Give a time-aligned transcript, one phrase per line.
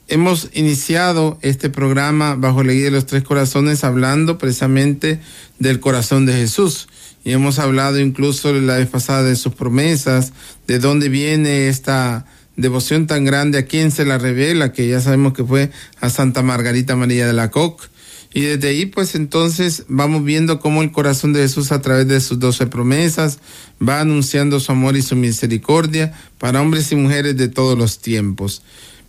[0.06, 5.18] Hemos iniciado este programa bajo la guía de los tres corazones hablando precisamente
[5.58, 6.88] del corazón de Jesús.
[7.24, 10.34] Y hemos hablado incluso la vez pasada de sus promesas,
[10.66, 12.26] de dónde viene esta
[12.56, 15.70] devoción tan grande, a quién se la revela, que ya sabemos que fue
[16.00, 17.86] a Santa Margarita María de la Coque.
[18.36, 22.20] Y desde ahí, pues entonces vamos viendo cómo el corazón de Jesús a través de
[22.20, 23.38] sus doce promesas
[23.80, 28.62] va anunciando su amor y su misericordia para hombres y mujeres de todos los tiempos.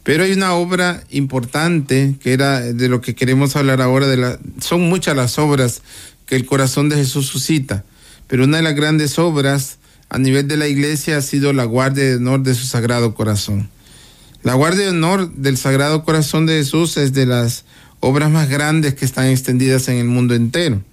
[0.03, 4.37] Pero hay una obra importante que era de lo que queremos hablar ahora.
[4.61, 5.81] Son muchas las obras
[6.27, 7.83] que el corazón de Jesús suscita,
[8.27, 9.79] pero una de las grandes obras
[10.09, 13.69] a nivel de la iglesia ha sido la guardia de honor de su sagrado corazón.
[14.43, 17.65] La guardia de honor del sagrado corazón de Jesús es de las
[18.05, 20.83] obras más grandes que están extendidas en el mundo entero.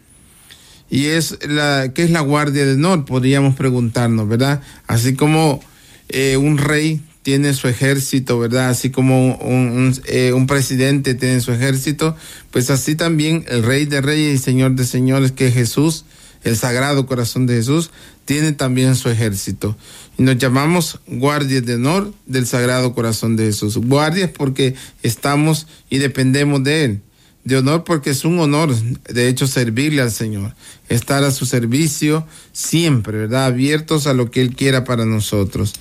[0.88, 3.04] Y es la, ¿qué es la guardia de honor?
[3.04, 4.62] Podríamos preguntarnos, ¿verdad?
[4.86, 5.60] Así como
[6.08, 8.70] eh, un rey tiene su ejército, ¿verdad?
[8.70, 12.16] Así como un, eh, un, presidente tiene su ejército,
[12.50, 16.06] pues así también el rey de reyes y señor de señores, que es Jesús,
[16.44, 17.90] el sagrado corazón de Jesús,
[18.24, 19.76] tiene también su ejército.
[20.18, 23.76] Nos llamamos guardias de honor del sagrado corazón de Jesús.
[23.76, 27.00] Guardias porque estamos y dependemos de Él.
[27.44, 30.54] De honor porque es un honor, de hecho, servirle al Señor.
[30.88, 33.46] Estar a su servicio siempre, ¿verdad?
[33.46, 35.74] Abiertos a lo que Él quiera para nosotros.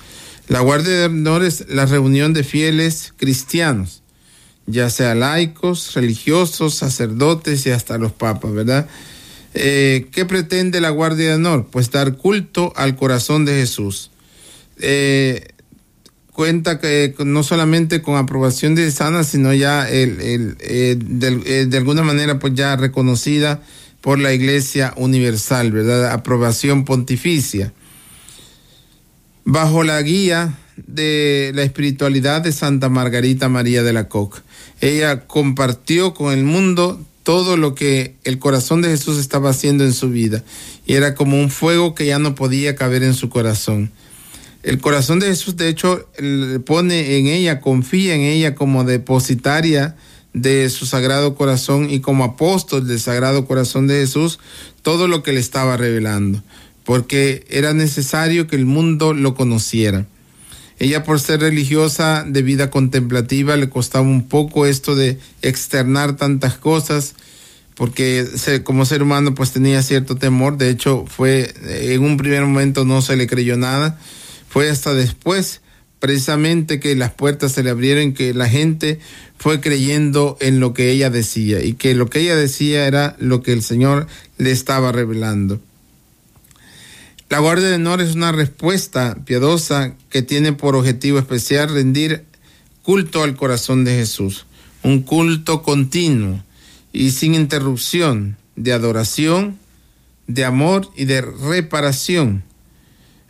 [0.48, 4.02] La guardia de honor es la reunión de fieles cristianos,
[4.66, 8.88] ya sea laicos, religiosos, sacerdotes y hasta los papas, ¿verdad?
[9.54, 11.68] Eh, ¿Qué pretende la Guardia de Honor?
[11.70, 14.10] Pues dar culto al corazón de Jesús.
[14.78, 15.48] Eh,
[16.32, 21.76] cuenta que no solamente con aprobación de sana, sino ya el, el, eh, de, de,
[21.76, 23.62] alguna manera pues ya reconocida
[24.00, 26.10] por la Iglesia Universal, ¿verdad?
[26.10, 27.72] Aprobación pontificia.
[29.44, 34.40] Bajo la guía de la espiritualidad de Santa Margarita María de la Coque.
[34.80, 39.92] Ella compartió con el mundo todo lo que el corazón de Jesús estaba haciendo en
[39.92, 40.42] su vida.
[40.86, 43.92] Y era como un fuego que ya no podía caber en su corazón.
[44.62, 46.08] El corazón de Jesús, de hecho,
[46.64, 49.96] pone en ella, confía en ella como depositaria
[50.32, 54.38] de su sagrado corazón y como apóstol del sagrado corazón de Jesús,
[54.82, 56.42] todo lo que le estaba revelando,
[56.84, 60.06] porque era necesario que el mundo lo conociera.
[60.78, 66.56] Ella por ser religiosa de vida contemplativa le costaba un poco esto de externar tantas
[66.56, 67.14] cosas
[67.74, 68.26] porque
[68.64, 73.00] como ser humano pues tenía cierto temor, de hecho fue en un primer momento no
[73.00, 73.98] se le creyó nada,
[74.52, 75.62] fue hasta después
[75.98, 78.98] precisamente que las puertas se le abrieron, que la gente
[79.38, 83.42] fue creyendo en lo que ella decía y que lo que ella decía era lo
[83.42, 85.58] que el Señor le estaba revelando.
[87.30, 92.26] La Guardia de Honor es una respuesta piadosa que tiene por objetivo especial rendir
[92.82, 94.44] culto al corazón de Jesús,
[94.82, 96.44] un culto continuo
[96.92, 99.58] y sin interrupción de adoración,
[100.26, 102.44] de amor y de reparación,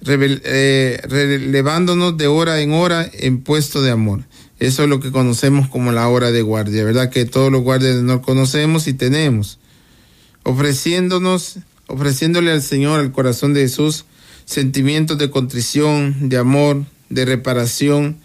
[0.04, 4.24] eh, relevándonos de hora en hora en puesto de amor.
[4.58, 7.10] Eso es lo que conocemos como la hora de guardia, ¿verdad?
[7.10, 9.58] Que todos los guardias de honor conocemos y tenemos,
[10.44, 11.58] ofreciéndonos
[11.92, 14.06] ofreciéndole al Señor, al corazón de Jesús,
[14.46, 18.16] sentimientos de contrición, de amor, de reparación,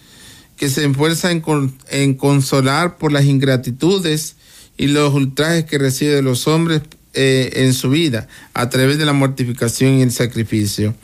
[0.55, 4.35] que se esfuerza en, consolar por las ingratitudes
[4.77, 6.81] y los ultrajes que recibe de los hombres
[7.13, 10.95] eh, en su vida a través de la mortificación y el sacrificio.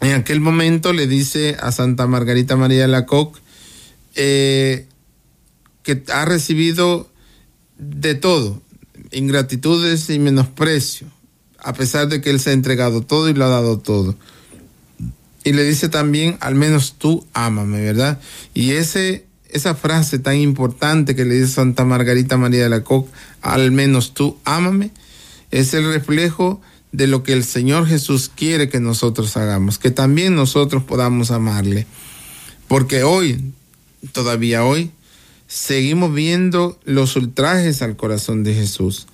[0.00, 3.40] En aquel momento le dice a Santa Margarita María de la Coque
[4.14, 4.86] eh,
[5.82, 7.08] que ha recibido
[7.78, 8.60] de todo,
[9.12, 11.06] ingratitudes y menosprecio,
[11.58, 14.16] a pesar de que Él se ha entregado todo y lo ha dado todo.
[15.44, 18.20] Y le dice también, al menos tú ámame, ¿verdad?
[18.52, 23.10] Y ese, esa frase tan importante que le dice Santa Margarita María de la Coque,
[23.42, 24.90] al menos tú ámame,
[25.52, 26.60] es el reflejo
[26.92, 31.86] de lo que el Señor Jesús quiere que nosotros hagamos, que también nosotros podamos amarle.
[32.68, 33.52] Porque hoy,
[34.12, 34.90] todavía hoy,
[35.46, 39.06] seguimos viendo los ultrajes al corazón de Jesús,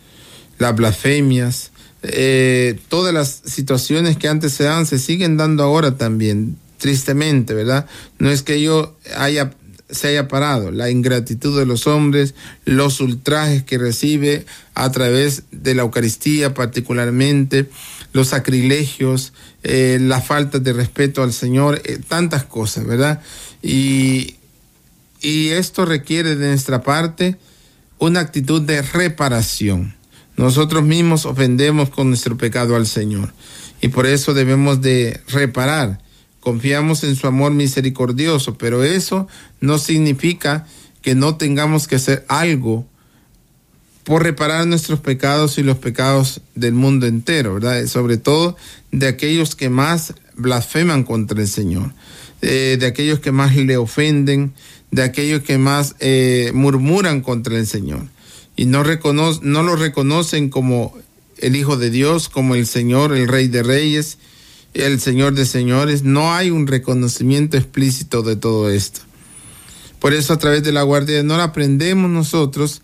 [0.59, 1.73] las blasfemias,
[2.03, 7.87] eh, todas las situaciones que antes se daban se siguen dando ahora también, tristemente, ¿verdad?
[8.19, 9.53] No es que yo haya
[9.93, 12.35] se haya parado, la ingratitud de los hombres,
[12.65, 17.69] los ultrajes que recibe a través de la Eucaristía particularmente,
[18.13, 23.23] los sacrilegios, eh, la falta de respeto al Señor, eh, tantas cosas, ¿verdad?
[23.63, 24.37] Y,
[25.21, 27.37] y esto requiere de nuestra parte
[27.99, 29.95] una actitud de reparación.
[30.37, 33.33] Nosotros mismos ofendemos con nuestro pecado al Señor
[33.81, 36.01] y por eso debemos de reparar
[36.43, 39.29] confiamos en su amor misericordioso, pero eso
[39.61, 40.67] no significa
[41.01, 42.87] que no tengamos que hacer algo
[44.05, 47.87] por reparar nuestros pecados y los pecados del mundo entero, ¿verdad?
[47.87, 48.57] Sobre todo
[48.91, 51.95] de aquellos que más blasfeman contra el Señor,
[52.41, 54.53] eh, de aquellos que más le ofenden,
[54.91, 58.09] de aquellos que más eh, murmuran contra el Señor
[58.57, 60.95] y no, no lo reconocen como
[61.39, 64.19] el Hijo de Dios, como el Señor, el Rey de Reyes,
[64.75, 69.01] el Señor de señores, no hay un reconocimiento explícito de todo esto.
[69.99, 72.83] Por eso a través de la Guardia de Honor aprendemos nosotros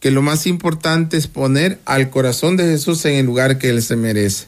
[0.00, 3.82] que lo más importante es poner al corazón de Jesús en el lugar que Él
[3.82, 4.46] se merece.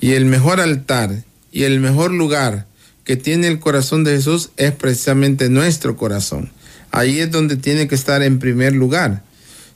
[0.00, 2.66] Y el mejor altar y el mejor lugar
[3.04, 6.50] que tiene el corazón de Jesús es precisamente nuestro corazón.
[6.90, 9.22] Ahí es donde tiene que estar en primer lugar.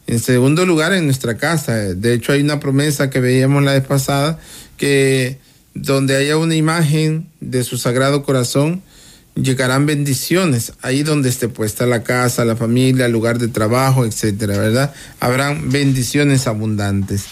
[0.06, 1.74] En segundo lugar, en nuestra casa.
[1.74, 4.38] De hecho, hay una promesa que veíamos la vez pasada
[4.76, 5.38] que
[5.76, 8.82] donde haya una imagen de su sagrado corazón,
[9.34, 14.56] llegarán bendiciones ahí donde esté puesta la casa, la familia, el lugar de trabajo, etcétera,
[14.56, 14.94] ¿verdad?
[15.20, 17.26] Habrán bendiciones abundantes.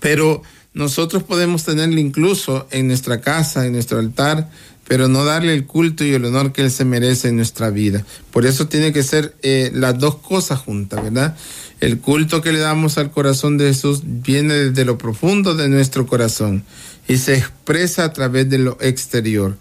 [0.00, 0.42] Pero
[0.74, 4.50] nosotros podemos tenerle incluso en nuestra casa, en nuestro altar,
[4.86, 8.04] pero no darle el culto y el honor que él se merece en nuestra vida.
[8.30, 11.36] Por eso tiene que ser eh, las dos cosas juntas, ¿verdad?
[11.82, 16.06] El culto que le damos al corazón de Jesús viene desde lo profundo de nuestro
[16.06, 16.62] corazón
[17.08, 19.56] y se expresa a través de lo exterior,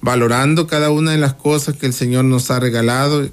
[0.00, 3.28] valorando cada una de las cosas que el Señor nos ha regalado,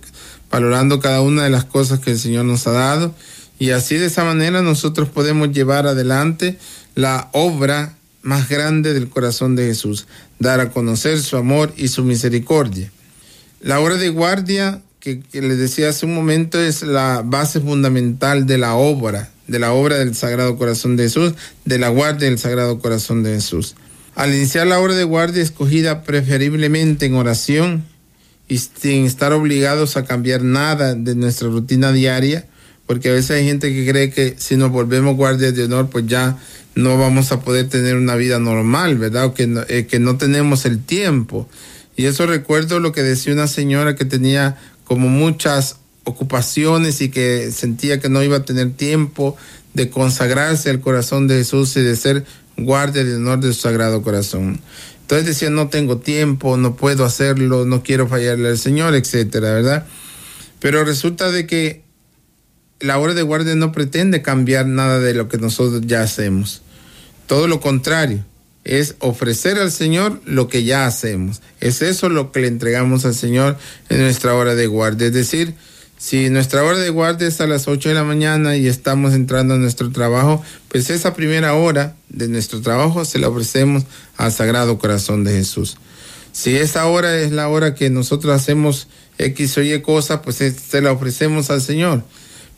[0.52, 3.16] valorando cada una de las cosas que el Señor nos ha dado,
[3.60, 6.60] y así de esa manera nosotros podemos llevar adelante
[6.96, 10.06] la obra más grande del corazón de Jesús,
[10.40, 12.92] dar a conocer su amor y su misericordia.
[13.62, 18.58] La hora de guardia, que, les decía hace un momento, es la base fundamental de
[18.58, 21.34] la obra de la obra del Sagrado Corazón de Jesús,
[21.66, 23.76] de la guardia del Sagrado Corazón de Jesús.
[24.16, 27.84] Al iniciar la obra de guardia escogida preferiblemente en oración
[28.48, 32.46] y sin estar obligados a cambiar nada de nuestra rutina diaria,
[32.86, 36.08] porque a veces hay gente que cree que si nos volvemos guardias de honor, pues
[36.08, 36.38] ya
[36.76, 39.34] no vamos a poder tener una vida normal, ¿verdad?
[39.34, 41.50] Que eh, que no tenemos el tiempo.
[41.96, 47.52] Y eso recuerdo lo que decía una señora que tenía como muchas ocupaciones y que
[47.52, 49.38] sentía que no iba a tener tiempo
[49.74, 52.26] de consagrarse al corazón de Jesús y de ser
[52.58, 54.60] guardia de honor de su sagrado corazón.
[55.02, 59.86] Entonces decía, no tengo tiempo, no puedo hacerlo, no quiero fallarle al Señor, etcétera, ¿verdad?
[60.60, 61.84] Pero resulta de que
[62.80, 66.62] la hora de guardia no pretende cambiar nada de lo que nosotros ya hacemos.
[67.28, 68.26] Todo lo contrario,
[68.64, 71.42] es ofrecer al Señor lo que ya hacemos.
[71.60, 73.58] Es eso lo que le entregamos al Señor
[73.90, 75.08] en nuestra hora de guardia.
[75.08, 75.56] Es decir,
[75.98, 79.54] si nuestra hora de guardia es a las 8 de la mañana y estamos entrando
[79.54, 83.84] a nuestro trabajo, pues esa primera hora de nuestro trabajo se la ofrecemos
[84.18, 85.78] al Sagrado Corazón de Jesús.
[86.32, 90.82] Si esa hora es la hora que nosotros hacemos X o Y cosa, pues se
[90.82, 92.04] la ofrecemos al Señor.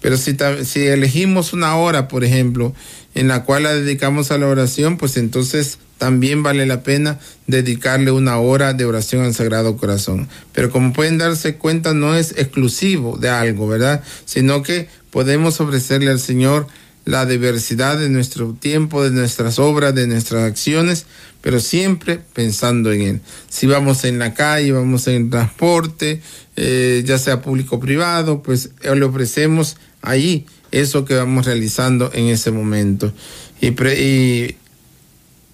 [0.02, 2.74] Pero si, si elegimos una hora, por ejemplo,
[3.16, 8.12] en la cual la dedicamos a la oración, pues entonces también vale la pena dedicarle
[8.12, 10.28] una hora de oración al Sagrado Corazón.
[10.54, 14.04] Pero como pueden darse cuenta, no es exclusivo de algo, ¿verdad?
[14.26, 16.68] Sino que podemos ofrecerle al Señor
[17.06, 21.06] la diversidad de nuestro tiempo, de nuestras obras, de nuestras acciones,
[21.42, 23.22] pero siempre pensando en Él.
[23.48, 26.22] Si vamos en la calle, vamos en el transporte,
[26.56, 32.26] eh, ya sea público o privado, pues le ofrecemos ahí eso que vamos realizando en
[32.26, 33.14] ese momento.
[33.62, 33.72] Y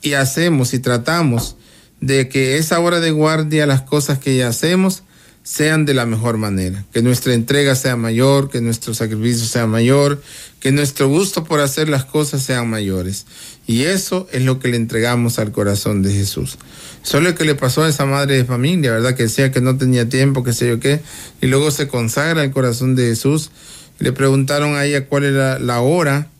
[0.01, 1.55] y hacemos y tratamos
[1.99, 5.03] de que esa hora de guardia, las cosas que ya hacemos,
[5.43, 10.21] sean de la mejor manera, que nuestra entrega sea mayor, que nuestro sacrificio sea mayor,
[10.59, 13.25] que nuestro gusto por hacer las cosas sean mayores.
[13.65, 16.57] Y eso es lo que le entregamos al corazón de Jesús.
[17.01, 19.15] Solo lo que le pasó a esa madre de familia, ¿verdad?
[19.15, 21.01] Que decía que no tenía tiempo, que sé yo qué,
[21.41, 23.49] y luego se consagra al corazón de Jesús.
[23.97, 26.30] Le preguntaron a ella cuál era la hora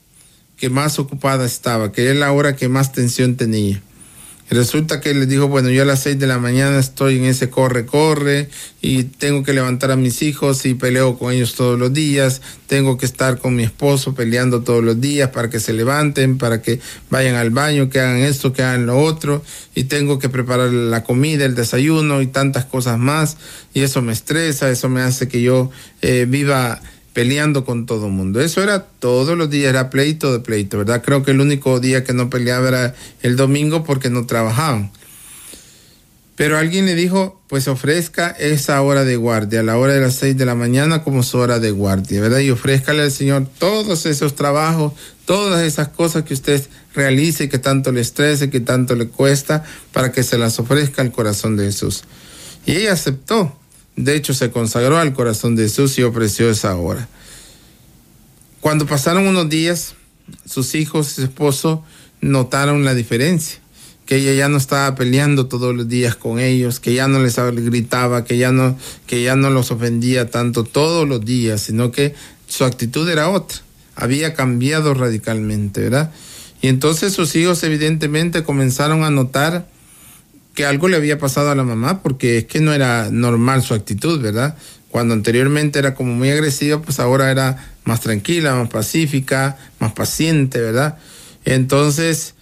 [0.61, 3.81] que más ocupada estaba, que era la hora que más tensión tenía.
[4.51, 7.49] Resulta que le dijo, bueno, yo a las seis de la mañana estoy en ese
[7.49, 8.47] corre, corre,
[8.79, 12.95] y tengo que levantar a mis hijos y peleo con ellos todos los días, tengo
[12.99, 16.79] que estar con mi esposo peleando todos los días para que se levanten, para que
[17.09, 21.03] vayan al baño, que hagan esto, que hagan lo otro, y tengo que preparar la
[21.03, 23.37] comida, el desayuno y tantas cosas más,
[23.73, 25.71] y eso me estresa, eso me hace que yo
[26.03, 26.79] eh, viva
[27.13, 28.41] peleando con todo el mundo.
[28.41, 31.01] Eso era todos los días, era pleito de pleito, ¿verdad?
[31.03, 34.91] Creo que el único día que no peleaba era el domingo porque no trabajaban.
[36.35, 40.15] Pero alguien le dijo, pues ofrezca esa hora de guardia, a la hora de las
[40.15, 42.39] seis de la mañana como su hora de guardia, ¿verdad?
[42.39, 44.93] Y ofrézcale al Señor todos esos trabajos,
[45.25, 46.65] todas esas cosas que usted
[46.95, 51.11] realice, que tanto le estrese, que tanto le cuesta, para que se las ofrezca al
[51.11, 52.05] corazón de Jesús.
[52.65, 53.60] Y ella aceptó.
[53.95, 57.07] De hecho, se consagró al corazón de Jesús y ofreció esa hora.
[58.61, 59.95] Cuando pasaron unos días,
[60.45, 61.83] sus hijos y su esposo
[62.21, 63.59] notaron la diferencia,
[64.05, 67.35] que ella ya no estaba peleando todos los días con ellos, que ya no les
[67.37, 72.13] gritaba, que ya no, que ya no los ofendía tanto todos los días, sino que
[72.47, 73.59] su actitud era otra,
[73.95, 76.11] había cambiado radicalmente, ¿verdad?
[76.61, 79.70] Y entonces sus hijos evidentemente comenzaron a notar
[80.63, 84.21] algo le había pasado a la mamá, porque es que no era normal su actitud,
[84.21, 84.57] ¿verdad?
[84.89, 90.59] Cuando anteriormente era como muy agresiva, pues ahora era más tranquila, más pacífica, más paciente,
[90.59, 90.97] ¿verdad?
[91.45, 92.35] Entonces,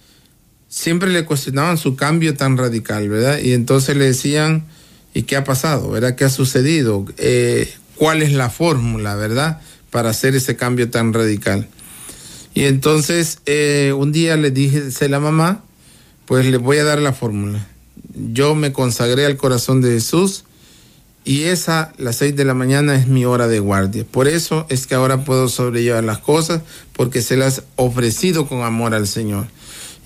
[0.68, 3.38] siempre le cuestionaban su cambio tan radical, ¿verdad?
[3.38, 4.66] Y entonces le decían,
[5.14, 5.90] ¿y qué ha pasado?
[5.90, 6.16] ¿Verdad?
[6.16, 7.06] ¿Qué ha sucedido?
[7.18, 9.60] Eh, ¿Cuál es la fórmula, verdad?
[9.90, 11.68] Para hacer ese cambio tan radical.
[12.52, 15.62] Y entonces, eh, un día le dije a la mamá,
[16.26, 17.69] pues le voy a dar la fórmula
[18.14, 20.44] yo me consagré al corazón de Jesús
[21.24, 24.04] y esa, las seis de la mañana, es mi hora de guardia.
[24.10, 26.62] Por eso es que ahora puedo sobrellevar las cosas
[26.94, 29.46] porque se las ofrecido con amor al Señor.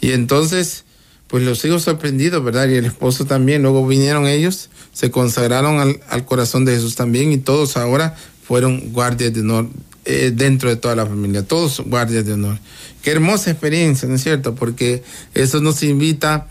[0.01, 0.85] Y entonces,
[1.29, 2.69] pues los hijos sorprendidos, ¿verdad?
[2.69, 3.63] Y el esposo también.
[3.63, 8.93] Luego vinieron ellos, se consagraron al, al corazón de Jesús también y todos ahora fueron
[8.93, 9.69] guardias de honor
[10.05, 12.59] eh, dentro de toda la familia, todos guardias de honor.
[13.03, 14.55] Qué hermosa experiencia, ¿no es cierto?
[14.55, 16.49] Porque eso nos invita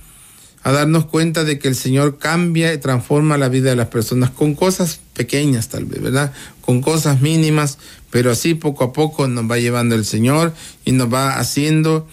[0.63, 4.29] a darnos cuenta de que el Señor cambia y transforma la vida de las personas
[4.29, 6.31] con cosas pequeñas tal vez, ¿verdad?
[6.61, 7.77] Con cosas mínimas,
[8.09, 10.53] pero así poco a poco nos va llevando el Señor
[10.85, 12.07] y nos va haciendo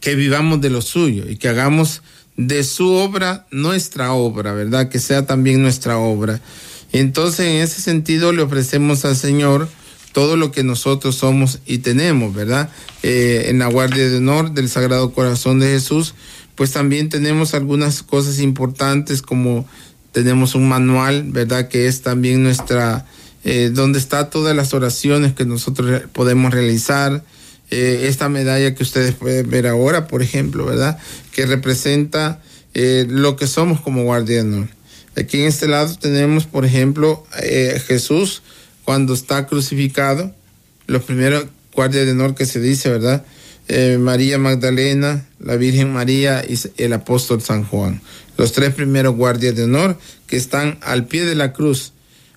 [0.00, 2.02] que vivamos de lo suyo y que hagamos
[2.36, 4.88] de su obra nuestra obra, ¿verdad?
[4.88, 6.40] Que sea también nuestra obra.
[6.92, 9.68] Entonces, en ese sentido, le ofrecemos al Señor
[10.12, 12.70] todo lo que nosotros somos y tenemos, ¿verdad?
[13.02, 16.14] Eh, en la Guardia de Honor del Sagrado Corazón de Jesús,
[16.56, 19.68] pues también tenemos algunas cosas importantes como
[20.12, 21.68] tenemos un manual, ¿verdad?
[21.68, 23.06] Que es también nuestra,
[23.44, 27.22] eh, donde está todas las oraciones que nosotros podemos realizar.
[27.70, 30.98] Eh, esta medalla que ustedes pueden ver ahora, por ejemplo, ¿verdad?
[31.32, 32.40] Que representa
[32.72, 34.70] eh, lo que somos como guardianos.
[35.16, 37.26] Aquí en este lado tenemos, por ejemplo,
[37.86, 38.42] Jesús
[38.84, 40.32] cuando está crucificado,
[40.86, 43.24] los primeros guardias de honor que se dice, ¿verdad?
[43.68, 48.00] Eh, María Magdalena, la Virgen María y el apóstol San Juan.
[48.36, 51.92] Los tres primeros guardias de honor que están al pie de la cruz,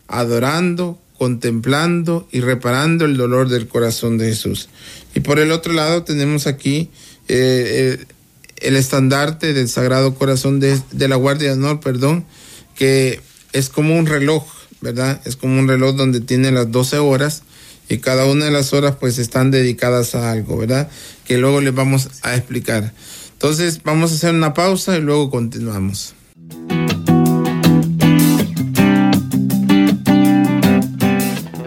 [0.07, 4.69] adorando, contemplando y reparando el dolor del corazón de Jesús.
[5.13, 6.89] Y por el otro lado tenemos aquí
[7.27, 8.03] eh,
[8.57, 12.25] el, estandarte del Sagrado Corazón de, de la Guardia de Honor, perdón,
[12.73, 13.21] que
[13.53, 14.47] es como un reloj,
[14.81, 15.21] ¿verdad?
[15.25, 17.43] Es como un reloj donde tiene las 12 horas
[17.89, 20.89] y cada una de las horas pues están dedicadas a algo, ¿verdad?
[21.25, 22.93] Que luego les vamos a explicar.
[23.33, 26.13] Entonces vamos a hacer una pausa y luego continuamos.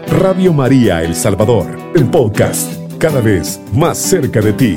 [0.07, 4.75] Radio María El Salvador, el podcast, cada vez más cerca de ti.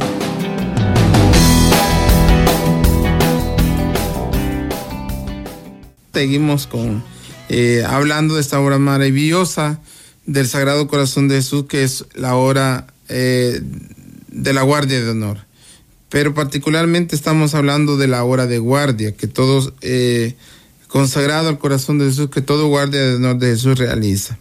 [6.13, 7.05] Seguimos con
[7.49, 9.81] eh, hablando de esta obra maravillosa
[10.27, 13.61] del Sagrado Corazón de Jesús, que es la hora eh,
[14.29, 15.39] de la guardia de honor.
[16.09, 20.35] Pero particularmente estamos hablando de la hora de guardia, que todos, eh,
[20.89, 24.39] consagrado al corazón de Jesús, que todo guardia de honor de Jesús realiza.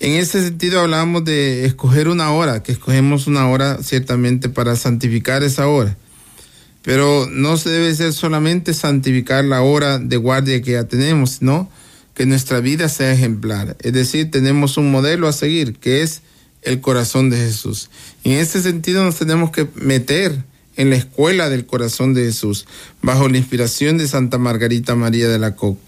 [0.00, 5.42] En ese sentido hablamos de escoger una hora, que escogemos una hora ciertamente para santificar
[5.42, 5.96] esa hora.
[6.82, 11.70] Pero no se debe ser solamente santificar la hora de guardia que ya tenemos, ¿no?
[12.14, 13.76] Que nuestra vida sea ejemplar.
[13.80, 16.22] Es decir, tenemos un modelo a seguir, que es
[16.62, 17.90] el corazón de Jesús.
[18.22, 20.44] En ese sentido nos tenemos que meter
[20.76, 22.66] en la escuela del corazón de Jesús,
[23.02, 25.80] bajo la inspiración de Santa Margarita María de la Coque,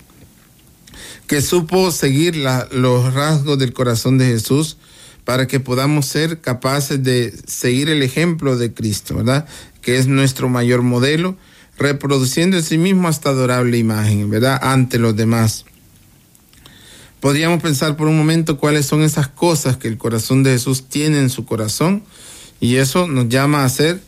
[1.26, 4.76] que supo seguir los rasgos del corazón de Jesús
[5.25, 9.47] para que podamos ser capaces de seguir el ejemplo de Cristo, ¿verdad?
[9.80, 11.37] Que es nuestro mayor modelo
[11.78, 14.59] reproduciendo en sí mismo esta adorable imagen, ¿verdad?
[14.62, 15.64] Ante los demás.
[17.20, 21.18] Podríamos pensar por un momento cuáles son esas cosas que el corazón de Jesús tiene
[21.18, 22.02] en su corazón
[22.61, 24.00] y eso nos llama a ser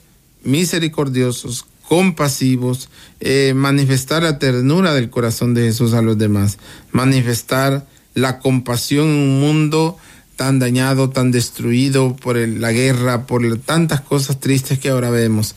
[0.45, 6.59] misericordiosos, compasivos, eh, manifestar la ternura del corazón de Jesús a los demás,
[6.93, 9.97] manifestar la compasión en un mundo
[10.37, 15.55] tan dañado, tan destruido por la guerra, por tantas cosas tristes que ahora vemos.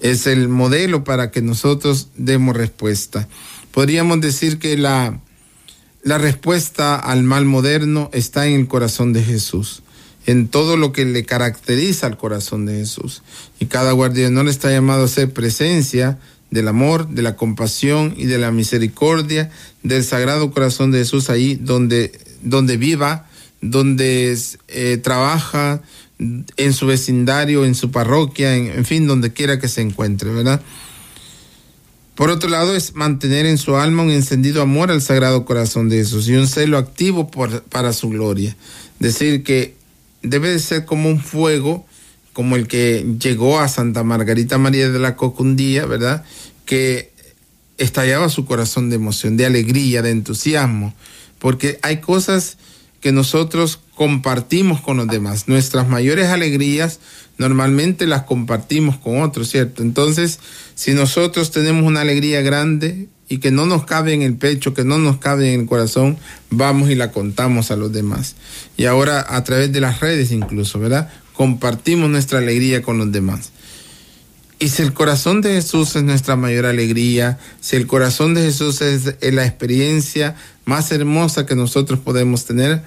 [0.00, 3.28] Es el modelo para que nosotros demos respuesta.
[3.72, 5.20] Podríamos decir que la,
[6.02, 9.82] la respuesta al mal moderno está en el corazón de Jesús,
[10.26, 13.22] en todo lo que le caracteriza al corazón de Jesús.
[13.60, 16.18] Y cada guardián está llamado a ser presencia
[16.50, 19.50] del amor, de la compasión y de la misericordia
[19.82, 23.28] del Sagrado Corazón de Jesús ahí donde, donde viva,
[23.60, 24.36] donde
[24.68, 25.82] eh, trabaja,
[26.56, 30.60] en su vecindario, en su parroquia, en, en fin, donde quiera que se encuentre, ¿verdad?
[32.14, 35.96] Por otro lado, es mantener en su alma un encendido amor al Sagrado Corazón de
[35.96, 38.54] Jesús y un celo activo para su gloria.
[38.98, 39.74] Decir que
[40.22, 41.86] debe de ser como un fuego,
[42.32, 46.24] como el que llegó a Santa Margarita María de la Coca un día, ¿verdad?
[46.66, 47.12] Que
[47.78, 50.94] estallaba su corazón de emoción, de alegría, de entusiasmo,
[51.38, 52.58] porque hay cosas
[53.00, 55.48] que nosotros compartimos con los demás.
[55.48, 57.00] Nuestras mayores alegrías
[57.42, 59.82] normalmente las compartimos con otros, ¿cierto?
[59.82, 60.38] Entonces,
[60.74, 64.84] si nosotros tenemos una alegría grande y que no nos cabe en el pecho, que
[64.84, 66.16] no nos cabe en el corazón,
[66.50, 68.36] vamos y la contamos a los demás.
[68.76, 71.10] Y ahora a través de las redes incluso, ¿verdad?
[71.34, 73.50] Compartimos nuestra alegría con los demás.
[74.60, 78.80] Y si el corazón de Jesús es nuestra mayor alegría, si el corazón de Jesús
[78.80, 82.82] es la experiencia más hermosa que nosotros podemos tener,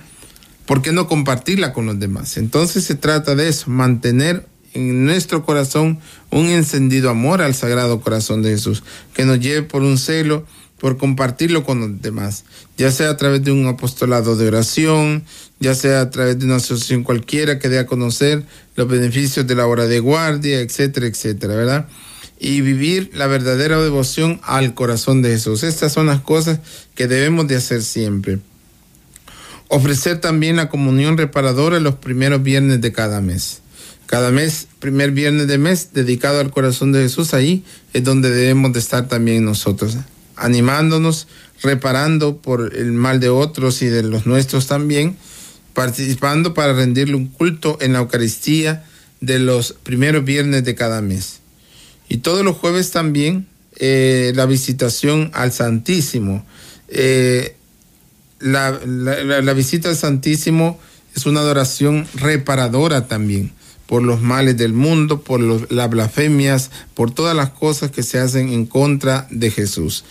[0.65, 2.37] ¿por qué no compartirla con los demás?
[2.37, 5.99] Entonces se trata de eso, mantener en nuestro corazón
[6.31, 10.45] un encendido amor al Sagrado Corazón de Jesús, que nos lleve por un celo,
[10.79, 12.43] por compartirlo con los demás,
[12.77, 15.23] ya sea a través de un apostolado de oración,
[15.59, 18.43] ya sea a través de una asociación cualquiera que dé a conocer
[18.75, 21.87] los beneficios de la hora de guardia, etcétera, etcétera, ¿verdad?
[22.37, 25.63] Y vivir la verdadera devoción al corazón de Jesús.
[25.63, 26.59] Estas son las cosas
[26.93, 28.39] que debemos de hacer siempre.
[29.67, 33.61] Ofrecer también la comunión reparadora los primeros viernes de cada mes.
[34.05, 38.73] Cada mes, primer viernes de mes, dedicado al corazón de Jesús, ahí es donde debemos
[38.73, 39.97] de estar también nosotros
[40.35, 41.27] animándonos,
[41.61, 45.17] reparando por el mal de otros y de los nuestros también,
[45.73, 48.85] participando para rendirle un culto en la Eucaristía
[49.21, 51.39] de los primeros viernes de cada mes.
[52.09, 53.47] Y todos los jueves también
[53.77, 56.45] eh, la visitación al Santísimo.
[56.87, 57.55] Eh,
[58.45, 60.79] la, la, visita al Santísimo
[61.15, 63.51] es una adoración reparadora también
[63.87, 68.49] por los males del mundo, por las blasfemias, por todas las cosas que se hacen
[68.49, 70.03] en contra de Jesús.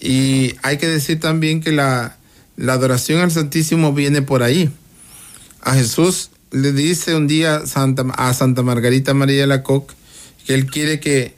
[0.00, 2.16] Y hay que decir también que la,
[2.58, 4.70] adoración al Santísimo viene por ahí.
[5.62, 9.94] A Jesús le dice un día Santa, a Santa Margarita María de la Coque
[10.46, 11.34] que él quiere que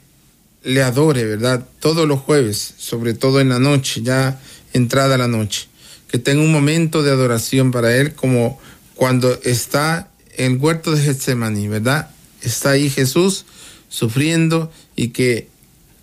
[0.63, 1.67] le adore, ¿verdad?
[1.79, 4.39] Todos los jueves, sobre todo en la noche, ya
[4.73, 5.67] entrada la noche.
[6.13, 8.59] Que tenga un momento de adoración para él, como
[8.93, 12.11] cuando está en el huerto de Getsemaní, ¿verdad?
[12.43, 13.45] Está ahí Jesús
[13.89, 15.47] sufriendo y que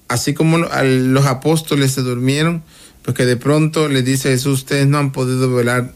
[0.09, 2.65] así como los apóstoles se durmieron,
[3.03, 5.95] porque de pronto les dice Jesús, ustedes no han podido velar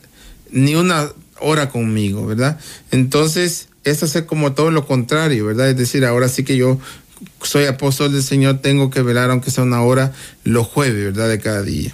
[0.52, 2.60] ni una hora conmigo, ¿verdad?
[2.92, 5.70] Entonces, es hacer como todo lo contrario, ¿verdad?
[5.70, 6.78] Es decir, ahora sí que yo
[7.42, 10.12] soy apóstol del Señor, tengo que velar aunque sea una hora
[10.44, 11.28] los jueves, ¿verdad?
[11.28, 11.92] De cada día.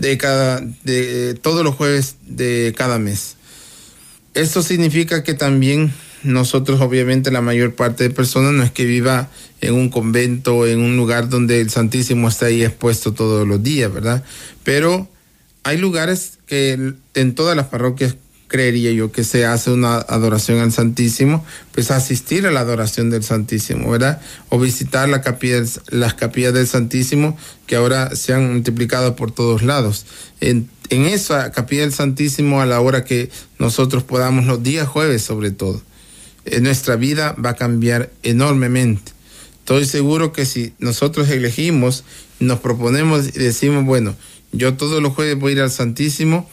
[0.00, 3.36] De cada, de todos los jueves de cada mes.
[4.34, 9.28] Esto significa que también nosotros obviamente la mayor parte de personas no es que viva
[9.60, 13.92] en un convento, en un lugar donde el Santísimo está ahí expuesto todos los días,
[13.92, 14.22] ¿verdad?
[14.62, 15.08] Pero
[15.64, 18.16] hay lugares que en todas las parroquias
[18.48, 23.22] creería yo que se hace una adoración al Santísimo, pues asistir a la adoración del
[23.22, 24.20] Santísimo, ¿verdad?
[24.48, 29.62] O visitar la capilla, las capillas del Santísimo que ahora se han multiplicado por todos
[29.62, 30.06] lados.
[30.40, 35.22] En, en esa capilla del Santísimo a la hora que nosotros podamos, los días jueves
[35.22, 35.82] sobre todo,
[36.62, 39.12] nuestra vida va a cambiar enormemente.
[39.58, 42.04] Estoy seguro que si nosotros elegimos,
[42.40, 44.16] nos proponemos y decimos, bueno,
[44.52, 46.48] yo todos los jueves voy a ir al Santísimo,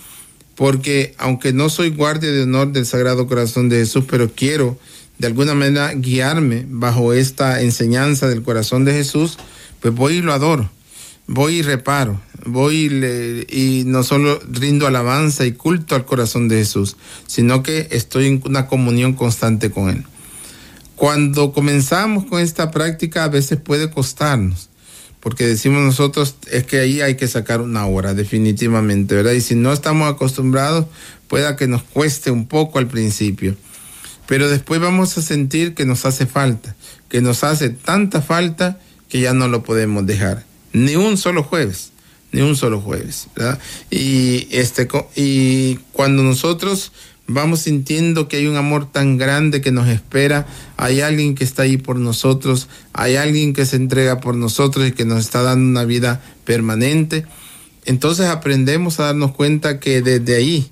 [0.55, 4.77] porque aunque no soy guardia de honor del Sagrado Corazón de Jesús, pero quiero
[5.17, 9.37] de alguna manera guiarme bajo esta enseñanza del corazón de Jesús,
[9.79, 10.69] pues voy y lo adoro
[11.27, 16.97] voy y reparo, voy y, no solo rindo alabanza y culto al corazón de Jesús,
[17.27, 20.05] sino que estoy en una comunión constante con Él.
[20.95, 24.69] Cuando comenzamos con esta práctica a veces puede costarnos,
[25.25, 29.31] porque decimos nosotros es que ahí hay que sacar una hora, definitivamente, ¿verdad?
[29.31, 30.85] Y si no estamos acostumbrados,
[31.27, 33.55] pueda que nos cueste un poco al principio,
[34.27, 36.75] pero después vamos a sentir que nos hace falta,
[37.09, 41.89] que nos hace tanta falta que ya no lo podemos dejar, ni un solo jueves,
[42.31, 43.57] ni un solo jueves, ¿verdad?
[43.89, 46.91] Y, este, y cuando nosotros
[47.27, 50.45] vamos sintiendo que hay un amor tan grande que nos espera,
[50.77, 54.91] hay alguien que está ahí por nosotros, hay alguien que se entrega por nosotros y
[54.91, 57.25] que nos está dando una vida permanente.
[57.85, 60.71] Entonces aprendemos a darnos cuenta que desde ahí,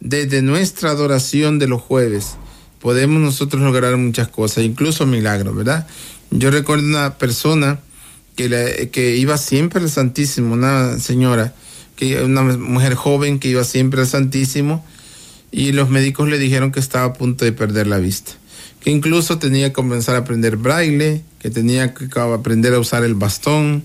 [0.00, 2.36] desde nuestra adoración de los jueves,
[2.80, 5.86] podemos nosotros lograr muchas cosas, incluso milagros, ¿verdad?
[6.30, 7.80] Yo recuerdo una persona
[8.36, 11.54] que, que iba siempre al Santísimo, una señora,
[11.96, 14.84] que una mujer joven que iba siempre al Santísimo,
[15.52, 18.32] y los médicos le dijeron que estaba a punto de perder la vista,
[18.80, 23.14] que incluso tenía que comenzar a aprender braille, que tenía que aprender a usar el
[23.14, 23.84] bastón,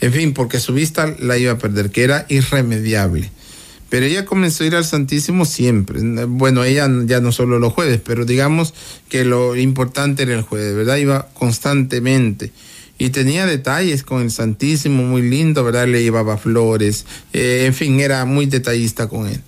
[0.00, 3.30] en fin, porque su vista la iba a perder, que era irremediable.
[3.88, 6.00] Pero ella comenzó a ir al Santísimo siempre.
[6.26, 8.74] Bueno, ella ya no solo los jueves, pero digamos
[9.08, 10.96] que lo importante era el jueves, ¿verdad?
[10.96, 12.52] Iba constantemente.
[12.98, 15.86] Y tenía detalles con el Santísimo muy lindo, ¿verdad?
[15.86, 19.40] Le llevaba flores, eh, en fin, era muy detallista con él.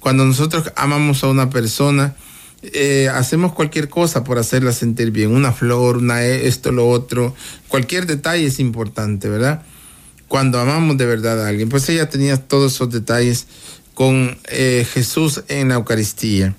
[0.00, 2.14] Cuando nosotros amamos a una persona,
[2.62, 7.34] eh, hacemos cualquier cosa por hacerla sentir bien, una flor, una e, esto, lo otro,
[7.68, 9.62] cualquier detalle es importante, ¿verdad?
[10.26, 13.46] Cuando amamos de verdad a alguien, pues ella tenía todos esos detalles
[13.94, 16.54] con eh, Jesús en la Eucaristía.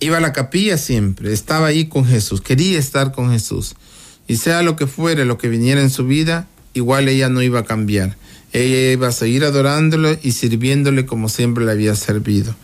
[0.00, 3.74] Iba a la capilla siempre, estaba ahí con Jesús, quería estar con Jesús.
[4.28, 7.60] Y sea lo que fuera, lo que viniera en su vida, igual ella no iba
[7.60, 8.16] a cambiar.
[8.52, 12.54] Ella iba a seguir adorándolo y sirviéndole como siempre le había servido.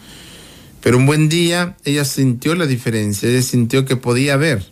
[0.84, 4.70] Pero un buen día ella sintió la diferencia, ella sintió que podía ver,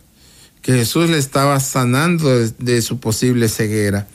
[0.61, 4.07] que Jesús le estaba sanando de, su posible ceguera.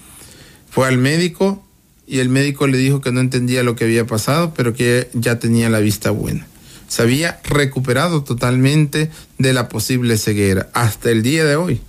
[0.71, 1.67] Fue al médico
[2.07, 5.41] y el médico le dijo que no entendía lo que había pasado, pero que ya
[5.41, 6.47] tenía la vista buena.
[6.87, 11.81] Se había recuperado totalmente de la posible ceguera hasta el día de hoy.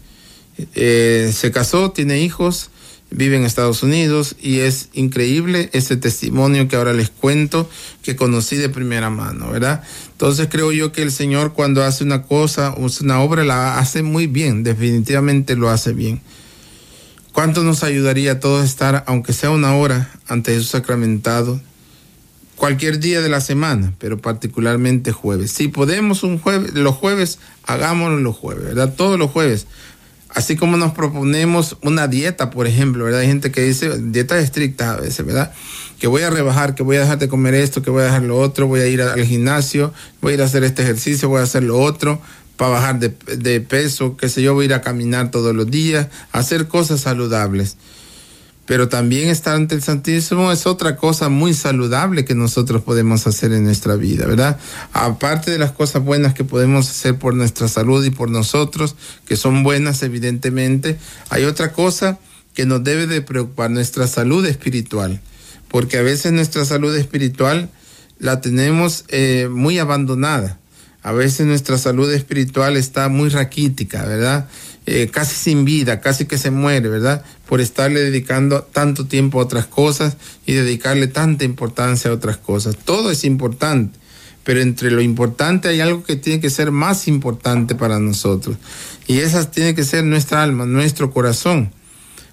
[0.74, 2.72] Eh, se casó, tiene hijos
[3.12, 7.70] vive en Estados Unidos y es increíble ese testimonio que ahora les cuento
[8.04, 9.84] que conocí de primera mano, ¿verdad?
[10.12, 14.28] Entonces creo yo que el Señor cuando hace una cosa, una obra, la hace muy
[14.28, 16.22] bien, definitivamente lo hace bien.
[17.32, 21.62] ¿Cuánto nos ayudaría a todos estar, aunque sea una hora, ante Jesús sacramentado?
[22.56, 25.52] Cualquier día de la semana, pero particularmente jueves.
[25.52, 28.94] Si podemos un jueves, los jueves, hagámoslo los jueves, ¿verdad?
[28.94, 29.68] Todos los jueves
[30.30, 33.22] Así como nos proponemos una dieta, por ejemplo, ¿verdad?
[33.22, 35.52] Hay gente que dice dieta estricta a veces, ¿verdad?
[36.00, 38.24] Que voy a rebajar, que voy a dejar de comer esto, que voy a dejar
[38.24, 41.40] lo otro, voy a ir al gimnasio, voy a ir a hacer este ejercicio, voy
[41.40, 42.22] a hacer lo otro
[42.58, 45.72] para bajar de, de peso, qué sé yo, voy a ir a caminar todos los
[45.72, 47.78] días, hacer cosas saludables
[48.70, 53.52] pero también estar ante el Santísimo es otra cosa muy saludable que nosotros podemos hacer
[53.52, 54.60] en nuestra vida, ¿verdad?
[54.94, 59.38] Aparte de las cosas buenas que podemos hacer por nuestra salud y por nosotros, que
[59.38, 61.00] son buenas evidentemente,
[61.32, 62.20] hay otra cosa
[62.54, 65.20] que nos debe de preocupar, nuestra salud espiritual,
[65.68, 67.72] porque a veces nuestra salud espiritual
[68.20, 70.60] la tenemos eh, muy abandonada.
[71.02, 74.48] A veces nuestra salud espiritual está muy raquítica, ¿verdad?
[74.92, 77.24] Eh, casi sin vida, casi que se muere, ¿verdad?
[77.48, 82.76] Por estarle dedicando tanto tiempo a otras cosas y dedicarle tanta importancia a otras cosas.
[82.76, 84.00] Todo es importante,
[84.44, 88.58] pero entre lo importante hay algo que tiene que ser más importante para nosotros.
[89.06, 91.72] Y esa tiene que ser nuestra alma, nuestro corazón.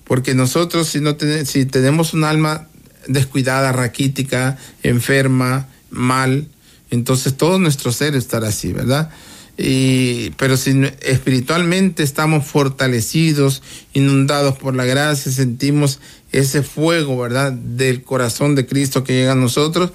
[0.04, 1.14] Porque nosotros si, no
[1.44, 2.68] si tenemos un alma
[3.06, 6.48] descuidada, raquítica, enferma, mal,
[6.90, 9.10] entonces todo nuestro ser estará así, ¿verdad?
[9.58, 13.62] Y, pero si espiritualmente estamos fortalecidos,
[13.94, 16.00] inundados por la gracia, sentimos
[16.32, 19.92] ese fuego, ¿verdad?, del corazón de Cristo que llega a nosotros,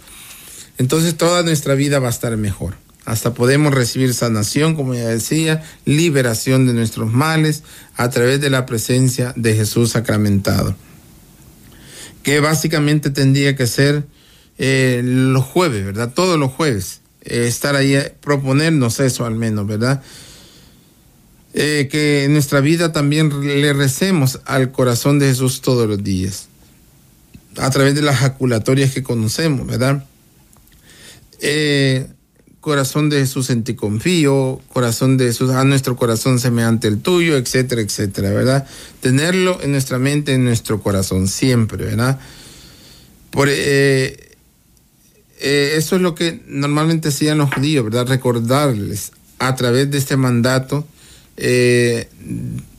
[0.78, 2.76] entonces toda nuestra vida va a estar mejor.
[3.06, 7.64] Hasta podemos recibir sanación, como ya decía, liberación de nuestros males
[7.98, 10.76] a través de la presencia de Jesús sacramentado.
[12.24, 14.06] Que básicamente tendría que ser
[14.60, 16.14] eh, los jueves, ¿verdad?
[16.14, 20.02] Todos los jueves eh, estar ahí, eh, proponernos eso al menos, ¿verdad?
[21.54, 23.30] Eh, que en nuestra vida también
[23.62, 26.48] le recemos al corazón de Jesús todos los días,
[27.58, 30.06] a través de las jaculatorias que conocemos, ¿verdad?
[32.60, 37.36] corazón de Jesús en ti confío, corazón de Jesús, a nuestro corazón semejante el tuyo,
[37.36, 38.68] etcétera, etcétera, ¿verdad?
[39.00, 42.20] Tenerlo en nuestra mente, en nuestro corazón, siempre, ¿verdad?
[43.32, 43.50] Por,
[45.42, 48.08] eh, eso es lo que normalmente hacían los judíos, ¿verdad?
[48.08, 50.86] Recordarles a través de este mandato
[51.38, 52.10] eh,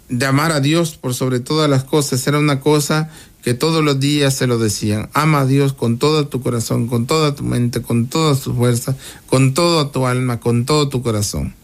[0.08, 2.24] de amar a Dios por sobre todas las cosas.
[2.26, 3.10] Era una cosa
[3.42, 7.06] que todos los días se lo decían, ama a Dios con todo tu corazón, con
[7.06, 8.96] toda tu mente, con toda tu fuerza,
[9.26, 11.54] con toda tu alma, con todo tu corazón.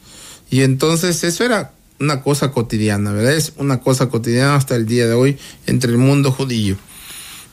[0.50, 3.34] Y entonces eso era una cosa cotidiana, ¿verdad?
[3.34, 6.76] Es una cosa cotidiana hasta el día de hoy entre el mundo judío.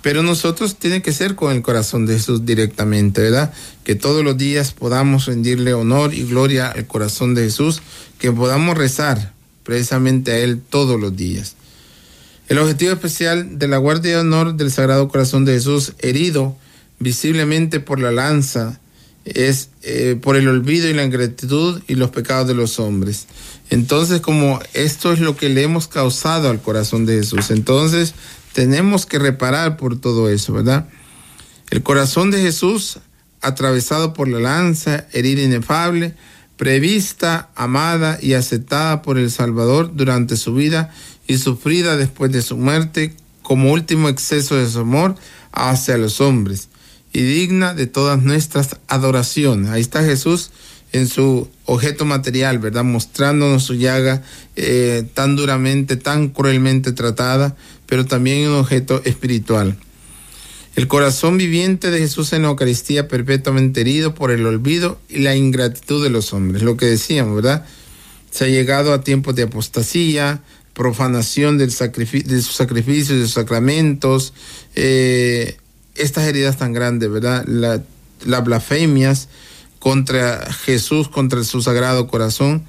[0.06, 3.52] Pero nosotros tiene que ser con el corazón de Jesús directamente, ¿verdad?
[3.84, 7.82] Que todos los días podamos rendirle honor y gloria al corazón de Jesús,
[8.20, 11.56] que podamos rezar precisamente a Él todos los días.
[12.50, 16.56] El objetivo especial de la Guardia de Honor del Sagrado Corazón de Jesús, herido
[17.00, 18.80] visiblemente por la lanza,
[19.24, 23.26] es eh, por el olvido y la ingratitud y los pecados de los hombres.
[23.72, 28.14] Entonces, como esto es lo que le hemos causado al corazón de Jesús, entonces
[28.56, 30.88] tenemos que reparar por todo eso, ¿verdad?
[31.72, 33.00] El corazón de Jesús,
[33.42, 36.16] atravesado por la lanza, herida inefable,
[36.56, 40.90] prevista, amada y aceptada por el Salvador durante su vida
[41.28, 45.18] y sufrida después de su muerte como último exceso de su amor
[45.52, 46.70] hacia los hombres
[47.12, 49.70] y digna de todas nuestras adoraciones.
[49.70, 50.52] Ahí está Jesús
[50.96, 52.86] en su objeto material, ¿verdad?
[52.86, 54.24] Mostrándonos su llaga
[54.56, 59.78] eh, tan duramente, tan cruelmente tratada, pero también un objeto espiritual.
[60.76, 65.36] El corazón viviente de Jesús en la Eucaristía perpetuamente herido por el olvido y la
[65.36, 66.64] ingratitud de los hombres.
[66.64, 67.66] Lo que decíamos, ¿verdad?
[68.32, 74.34] Se ha llegado a tiempos de apostasía, profanación del de sus sacrificios, de sus sacramentos,
[74.76, 75.58] eh,
[75.96, 77.46] estas heridas tan grandes, ¿verdad?
[77.48, 79.28] las blasfemias
[79.86, 82.66] contra Jesús, contra su sagrado corazón.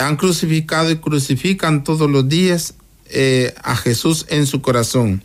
[0.00, 2.74] Han crucificado y crucifican todos los días
[3.10, 5.22] eh, a Jesús en su corazón,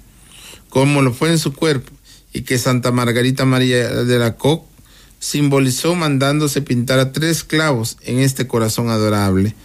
[0.70, 1.92] como lo fue en su cuerpo,
[2.34, 4.68] y que Santa Margarita María de la Coque
[5.18, 9.56] simbolizó mandándose pintar a tres clavos en este corazón adorable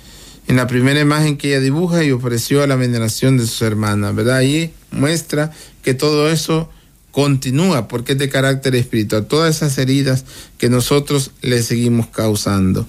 [0.48, 4.14] en la primera imagen que ella dibuja y ofreció a la veneración de sus hermanas,
[4.14, 4.36] ¿verdad?
[4.36, 6.70] Ahí muestra que todo eso
[7.12, 10.24] continúa porque es de carácter espiritual, todas esas heridas
[10.58, 12.88] que nosotros le seguimos causando.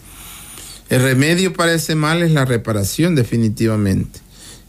[0.89, 4.19] El remedio para ese mal es la reparación definitivamente.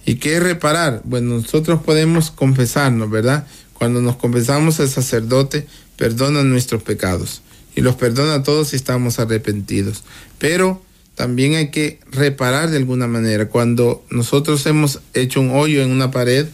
[0.05, 1.01] ¿Y qué es reparar?
[1.05, 3.47] Bueno, nosotros podemos confesarnos, ¿verdad?
[3.73, 7.41] Cuando nos confesamos el sacerdote, perdona nuestros pecados
[7.75, 10.05] y los perdona a todos si estamos arrepentidos.
[10.39, 10.83] Pero
[11.15, 13.49] también hay que reparar de alguna manera.
[13.49, 16.47] Cuando nosotros hemos hecho un hoyo en una pared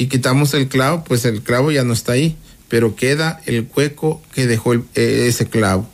[0.00, 2.34] y quitamos el clavo, pues el clavo ya no está ahí,
[2.70, 5.86] pero queda el hueco que dejó eh, ese clavo.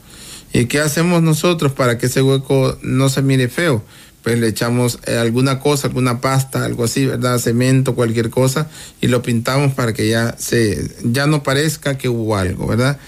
[0.53, 3.83] ¿Y qué hacemos nosotros para que ese hueco no se mire feo?
[4.23, 7.41] Pues le echamos eh, alguna cosa, alguna pasta, algo así, ¿verdad?
[7.41, 8.69] Cemento, cualquier cosa,
[9.01, 13.01] y lo pintamos para que ya se, ya no parezca que hubo algo, ¿verdad?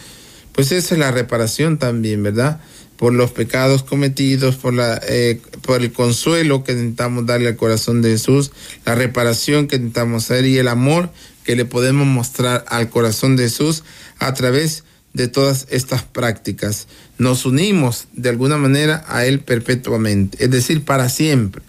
[0.51, 2.61] Pues esa es la reparación también, ¿verdad?
[2.99, 8.03] Por los pecados cometidos, por, la, eh, por el consuelo que intentamos darle al corazón
[8.03, 8.51] de Jesús,
[8.85, 11.11] la reparación que intentamos hacer y el amor
[11.45, 13.85] que le podemos mostrar al corazón de Jesús
[14.19, 14.83] a través
[15.15, 16.89] de todas estas prácticas.
[17.19, 21.63] Nos unimos de alguna manera a Él perpetuamente, es decir, para siempre.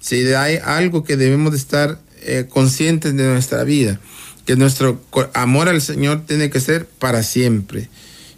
[0.00, 4.00] Si hay algo que debemos de estar eh, conscientes de nuestra vida,
[4.46, 4.98] que nuestro
[5.34, 7.90] amor al Señor tiene que ser para siempre.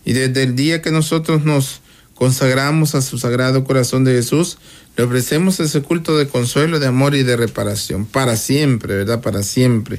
[0.04, 1.81] Y desde el día que nosotros nos
[2.22, 4.58] consagramos a su sagrado corazón de Jesús,
[4.96, 9.20] le ofrecemos ese culto de consuelo, de amor y de reparación, para siempre, ¿verdad?
[9.20, 9.98] Para siempre.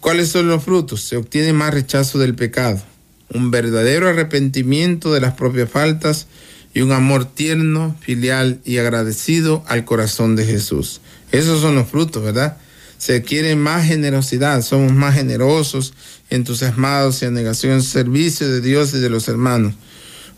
[0.00, 1.02] ¿Cuáles son los frutos?
[1.02, 2.80] Se obtiene más rechazo del pecado,
[3.28, 6.28] un verdadero arrepentimiento de las propias faltas
[6.72, 11.02] y un amor tierno, filial y agradecido al corazón de Jesús.
[11.30, 12.56] Esos son los frutos, ¿verdad?
[12.96, 15.92] Se quiere más generosidad, somos más generosos,
[16.30, 19.74] entusiasmados y en servicio de Dios y de los hermanos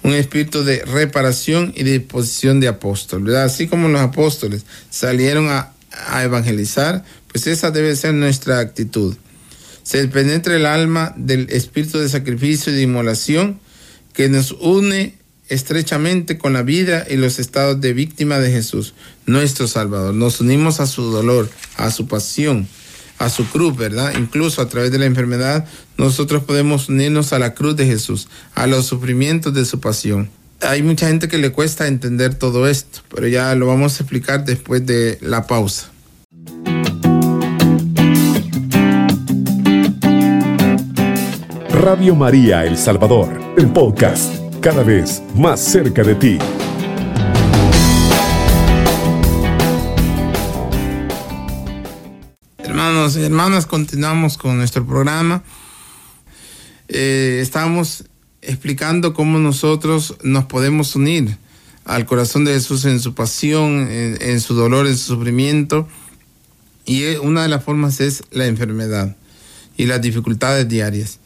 [0.03, 3.45] un espíritu de reparación y disposición de apóstol, ¿verdad?
[3.45, 5.73] Así como los apóstoles salieron a,
[6.09, 9.17] a evangelizar, pues esa debe ser nuestra actitud.
[9.83, 13.61] Se penetra el alma del espíritu de sacrificio y de inmolación
[14.13, 15.15] que nos une
[15.49, 18.95] estrechamente con la vida y los estados de víctima de Jesús,
[19.27, 20.15] nuestro Salvador.
[20.15, 22.69] Nos unimos a su dolor, a su pasión,
[23.23, 24.15] a su cruz, ¿verdad?
[24.19, 25.65] Incluso a través de la enfermedad,
[25.97, 30.29] nosotros podemos unirnos a la cruz de Jesús, a los sufrimientos de su pasión.
[30.61, 34.45] Hay mucha gente que le cuesta entender todo esto, pero ya lo vamos a explicar
[34.45, 35.91] después de la pausa.
[41.71, 46.39] Radio María El Salvador, el podcast, cada vez más cerca de ti.
[52.93, 55.43] Hermanos hermanas, continuamos con nuestro programa.
[56.89, 58.05] Eh, estamos
[58.43, 61.39] explicando cómo nosotros nos podemos unir
[61.87, 65.89] al corazón de Jesús en su pasión, en, su dolor, en su sufrimiento.
[66.85, 69.17] Y una de las formas es la enfermedad.
[69.79, 71.19] y las dificultades diarias.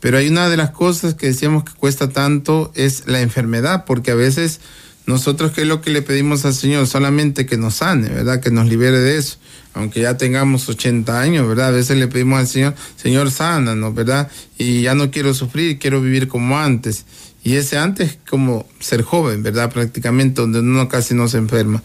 [0.00, 4.10] Pero hay una de las cosas que decíamos que cuesta tanto es la enfermedad, porque
[4.10, 4.58] a veces
[5.06, 8.40] nosotros qué es lo que le pedimos al Señor, solamente que nos sane, ¿verdad?
[8.40, 9.38] Que nos libere de eso,
[9.74, 11.68] aunque ya tengamos 80 años, ¿verdad?
[11.68, 14.30] A veces le pedimos al Señor, Señor, sánanos, ¿verdad?
[14.58, 17.04] Y ya no quiero sufrir, quiero vivir como antes.
[17.42, 19.72] Y ese antes es como ser joven, ¿verdad?
[19.72, 21.82] Prácticamente, donde uno casi no se enferma.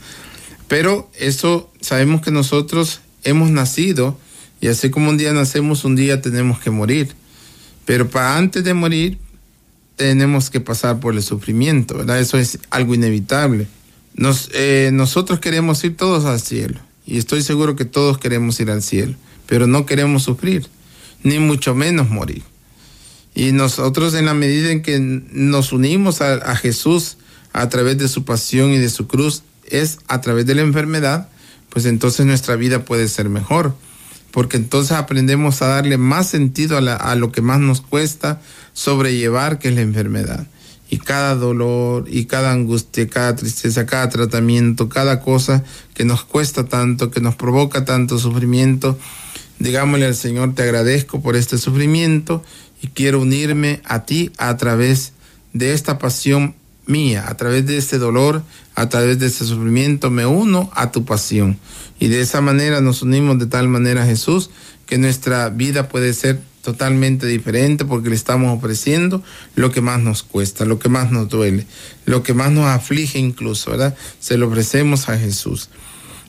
[0.67, 4.17] Pero eso sabemos que nosotros hemos nacido
[4.60, 7.10] y así como un día nacemos, un día tenemos que morir.
[7.86, 9.17] Pero para antes de morir,
[9.98, 12.20] tenemos que pasar por el sufrimiento, ¿verdad?
[12.20, 13.68] Eso es algo inevitable.
[14.54, 18.82] Eh, nosotros queremos ir todos al cielo y estoy seguro que todos queremos ir al
[18.82, 20.68] cielo, pero no queremos sufrir,
[21.24, 22.44] ni mucho menos morir.
[23.36, 27.18] Y nosotros en la medida en que nos unimos a Jesús
[27.54, 31.30] a través de su pasión y de su cruz, es a través de la enfermedad,
[31.70, 33.76] pues entonces nuestra vida puede ser mejor
[34.38, 38.39] porque entonces aprendemos a darle más sentido a, lo que más nos cuesta
[38.71, 40.45] sobrellevar, que es la enfermedad.
[40.91, 45.63] Y cada dolor, y cada angustia, cada tristeza, cada tratamiento, cada cosa
[45.95, 48.95] que nos cuesta tanto, que nos provoca tanto sufrimiento,
[49.58, 52.43] digámosle al Señor, te agradezco por este sufrimiento
[52.80, 55.13] y quiero unirme a ti a través
[55.54, 56.54] de esta pasión
[56.88, 58.43] mía, a través de este dolor,
[58.76, 61.60] a través de este sufrimiento, me uno a tu pasión.
[62.00, 64.50] Y de esa manera nos unimos de tal manera a Jesús
[64.86, 69.23] que nuestra vida puede ser totalmente diferente porque le estamos ofreciendo
[69.56, 71.65] lo que más nos cuesta, lo que más nos duele,
[72.06, 73.95] lo que más nos aflige incluso, ¿verdad?
[74.19, 75.69] Se lo ofrecemos a Jesús.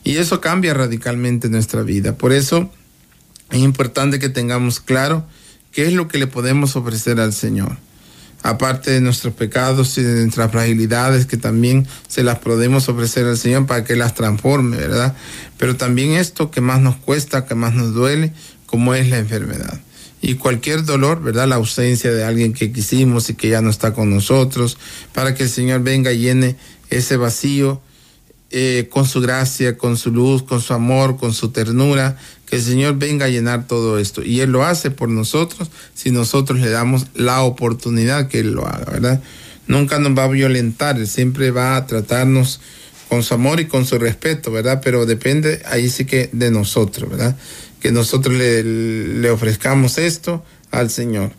[0.05, 2.17] Y eso cambia radicalmente nuestra vida.
[2.17, 2.71] Por eso
[3.51, 5.27] es importante que tengamos claro
[5.73, 7.77] qué es lo que le podemos ofrecer al Señor
[8.43, 13.37] aparte de nuestros pecados y de nuestras fragilidades que también se las podemos ofrecer al
[13.37, 15.15] Señor para que las transforme, ¿verdad?
[15.57, 18.33] Pero también esto que más nos cuesta, que más nos duele,
[18.67, 19.81] como es la enfermedad.
[20.21, 21.49] Y cualquier dolor, ¿verdad?
[21.49, 24.79] La ausencia de alguien que quisimos y que ya no está con nosotros,
[25.13, 26.57] para que el Señor venga y llene
[26.91, 27.81] ese vacío
[28.51, 32.63] eh, con su gracia, con su luz, con su amor, con su ternura, que el
[32.63, 34.23] Señor venga a llenar todo esto.
[34.23, 38.67] Y Él lo hace por nosotros si nosotros le damos la oportunidad que Él lo
[38.67, 39.23] haga, ¿verdad?
[39.67, 42.61] Nunca nos va a violentar, Él siempre va a tratarnos
[43.09, 44.81] con su amor y con su respeto, ¿verdad?
[44.83, 47.37] Pero depende ahí sí que de nosotros, ¿verdad?
[47.81, 51.33] Que nosotros le, le ofrezcamos esto al Señor.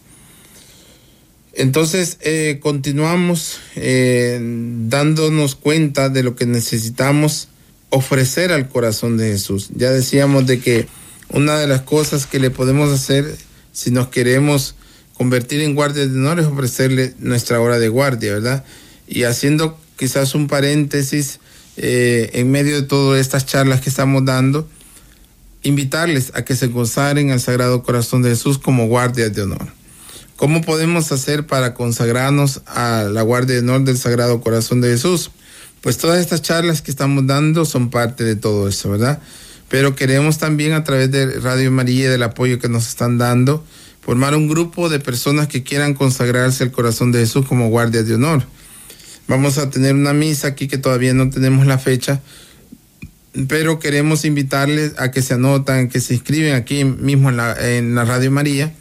[1.60, 4.40] Entonces, eh, continuamos eh,
[4.88, 7.50] dándonos cuenta de lo que necesitamos
[7.90, 9.68] ofrecer al corazón de Jesús.
[9.76, 10.88] Ya decíamos de que
[11.28, 13.36] una de las cosas que le podemos hacer
[13.74, 14.76] si nos queremos
[15.16, 18.64] convertir en guardia de honor es ofrecerle nuestra hora de guardia, ¿verdad?
[19.06, 21.42] Y haciendo quizás un paréntesis
[21.76, 24.66] eh, en medio de todas estas charlas que estamos dando,
[25.64, 29.79] invitarles a que se consagren al Sagrado Corazón de Jesús como guardias de honor.
[30.40, 35.32] ¿Cómo podemos hacer para consagrarnos a la guardia de honor del Sagrado Corazón de Jesús?
[35.82, 39.20] Pues todas estas charlas que estamos dando son parte de todo eso, ¿verdad?
[39.68, 43.66] Pero queremos también a través de Radio María y del apoyo que nos están dando,
[44.00, 48.16] formar un grupo de personas que quieran consagrarse al corazón de Jesús como guardias de
[48.16, 48.44] honor.
[49.28, 52.22] Vamos a tener una misa aquí que todavía no tenemos la fecha,
[53.50, 57.94] pero queremos invitarles a que se anotan, que se inscriben aquí mismo en la, en
[57.94, 58.74] la Radio María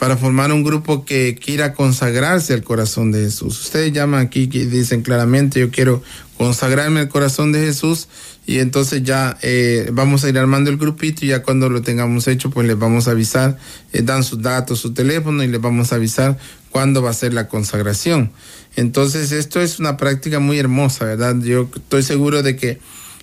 [0.00, 3.60] para formar un grupo que quiera consagrarse al corazón de Jesús.
[3.60, 6.02] Ustedes llaman aquí y dicen claramente, yo quiero
[6.38, 8.08] consagrarme al corazón de Jesús
[8.46, 12.28] y entonces ya eh, vamos a ir armando el grupito y ya cuando lo tengamos
[12.28, 13.58] hecho pues les vamos a avisar,
[13.92, 16.38] eh, dan sus datos, su teléfono y les vamos a avisar
[16.70, 18.32] cuándo va a ser la consagración.
[18.76, 21.36] Entonces esto es una práctica muy hermosa, ¿verdad?
[21.42, 22.78] Yo estoy seguro de que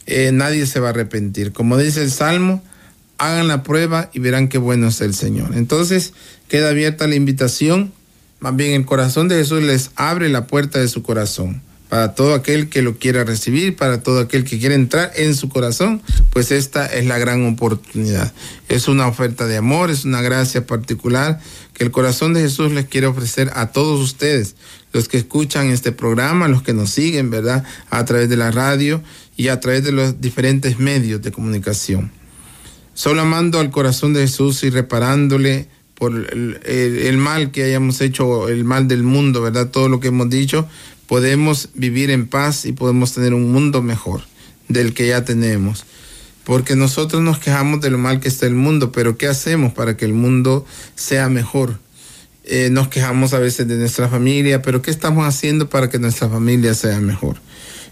[0.06, 1.54] eh, nadie se va a arrepentir.
[1.54, 2.62] Como dice el Salmo,
[3.18, 5.56] hagan la prueba y verán qué bueno es el Señor.
[5.56, 6.14] Entonces
[6.48, 7.94] queda abierta la invitación,
[8.40, 12.34] más bien el corazón de Jesús les abre la puerta de su corazón para todo
[12.34, 16.02] aquel que lo quiera recibir, para todo aquel que quiera entrar en su corazón,
[16.32, 18.34] pues esta es la gran oportunidad.
[18.68, 21.40] Es una oferta de amor, es una gracia particular
[21.74, 24.56] que el corazón de Jesús les quiere ofrecer a todos ustedes,
[24.92, 27.64] los que escuchan este programa, los que nos siguen, ¿verdad?
[27.90, 29.02] A través de la radio
[29.38, 32.12] y a través de los diferentes medios de comunicación.
[32.98, 38.64] Solo amando al corazón de Jesús y reparándole por el, mal que hayamos hecho, el
[38.64, 39.70] mal del mundo, ¿verdad?
[39.70, 40.68] Todo lo que hemos dicho,
[41.06, 44.24] podemos vivir en paz y podemos tener un mundo mejor
[44.68, 45.86] del que ya tenemos.
[46.44, 49.96] Porque nosotros nos quejamos de lo mal que está el mundo, pero ¿qué hacemos para
[49.96, 51.78] que el mundo sea mejor?
[52.46, 56.30] Eh, nos quejamos a veces de nuestra familia, pero ¿qué estamos haciendo para que nuestra
[56.30, 57.38] familia sea mejor?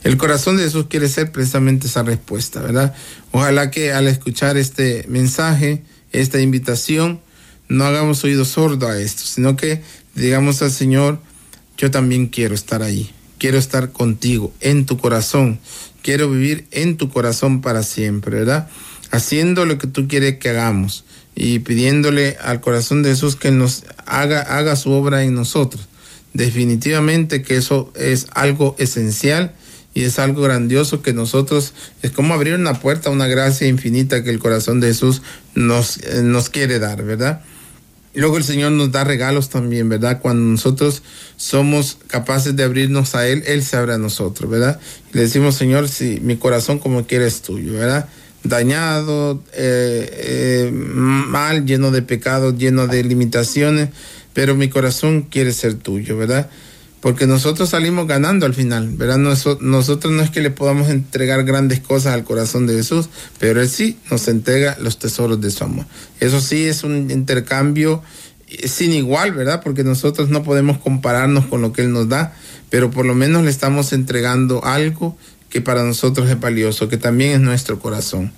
[0.06, 2.94] El corazón de Jesús quiere ser precisamente esa respuesta, ¿verdad?
[3.32, 5.82] Ojalá que al escuchar este mensaje,
[6.12, 7.22] esta invitación,
[7.70, 9.82] no hagamos oído sordo a esto, sino que
[10.14, 11.20] digamos al Señor,
[11.80, 15.60] yo también quiero estar ahí, quiero estar contigo, en tu corazón,
[16.04, 18.70] quiero vivir en tu corazón para siempre, ¿verdad?
[19.10, 21.04] Haciendo lo que tú quieres que hagamos
[21.34, 25.88] y pidiéndole al corazón de Jesús que nos haga, haga su obra en nosotros.
[26.36, 29.56] Definitivamente que eso es algo esencial
[29.96, 31.74] y es algo grandioso que nosotros,
[32.04, 35.22] es como abrir una puerta, una gracia infinita que el corazón de Jesús
[35.56, 37.42] nos, eh, nos quiere dar, ¿verdad?
[38.14, 40.20] Y luego el Señor nos da regalos también, ¿verdad?
[40.22, 41.02] Cuando nosotros
[41.38, 44.82] somos capaces de abrirnos a Él, Él se abre a nosotros, ¿verdad?
[45.14, 48.10] Le decimos, Señor, si mi corazón como quieres tuyo, ¿verdad?
[48.44, 53.90] Dañado, eh, eh, mal, lleno de pecados, lleno de limitaciones,
[54.34, 56.50] pero mi corazón quiere ser tuyo, ¿verdad?
[57.06, 59.20] Porque nosotros salimos ganando al final, ¿verdad?
[59.20, 63.70] Nosotros no es que le podamos entregar grandes cosas al corazón de Jesús, pero Él
[63.70, 65.86] sí nos entrega los tesoros de su amor.
[66.20, 68.02] Eso sí es un intercambio
[68.64, 69.62] sin igual, ¿verdad?
[69.64, 72.34] Porque nosotros no podemos compararnos con lo que Él nos da,
[72.72, 75.16] pero por lo menos le estamos entregando algo
[75.52, 78.34] que para nosotros es valioso, que también es nuestro corazón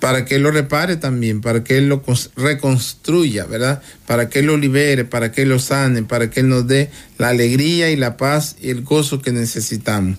[0.00, 2.02] para que lo repare también, para que Él lo
[2.36, 3.82] reconstruya, ¿verdad?
[4.06, 7.28] Para que Él lo libere, para que lo sane, para que Él nos dé la
[7.28, 10.18] alegría y la paz y el gozo que necesitamos.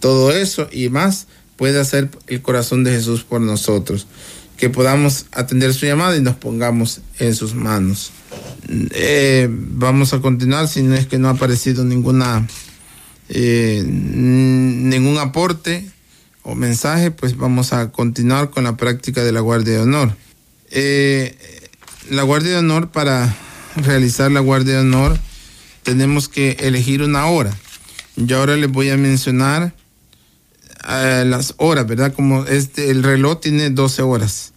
[0.00, 4.06] Todo eso y más puede hacer el corazón de Jesús por nosotros.
[4.56, 8.12] Que podamos atender su llamada y nos pongamos en sus manos.
[8.68, 12.46] Eh, vamos a continuar, si no es que no ha aparecido ninguna,
[13.28, 15.90] eh, ningún aporte
[16.46, 20.16] o mensaje, pues vamos a continuar con la práctica de la Guardia de Honor.
[20.70, 21.36] Eh,
[22.08, 23.36] la Guardia de Honor, para
[23.74, 25.18] realizar la Guardia de Honor,
[25.82, 27.52] tenemos que elegir una hora.
[28.14, 29.74] Yo ahora les voy a mencionar
[30.88, 32.14] eh, las horas, ¿verdad?
[32.14, 34.52] Como este, el reloj tiene 12 horas.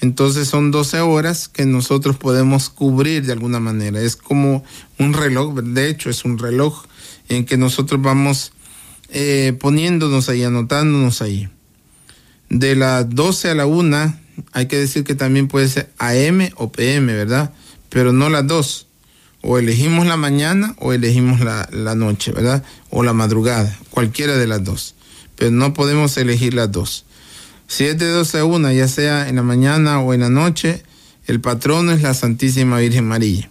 [0.00, 4.00] Entonces son 12 horas que nosotros podemos cubrir de alguna manera.
[4.00, 4.62] Es como
[5.00, 6.84] un reloj, de hecho es un reloj
[7.28, 8.52] en que nosotros vamos
[9.08, 11.48] eh, poniéndonos ahí, anotándonos ahí.
[12.48, 14.14] De las 12 a la 1,
[14.52, 17.52] hay que decir que también puede ser AM o PM, ¿verdad?
[17.88, 18.86] Pero no las dos.
[19.40, 22.64] O elegimos la mañana o elegimos la, la noche, ¿verdad?
[22.90, 24.94] O la madrugada, cualquiera de las dos.
[25.36, 27.04] Pero no podemos elegir las dos.
[27.66, 30.82] Si es de 12 a 1, ya sea en la mañana o en la noche,
[31.26, 33.50] el patrono es la Santísima Virgen María.